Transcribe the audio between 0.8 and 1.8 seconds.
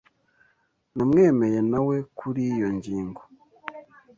Namwemeye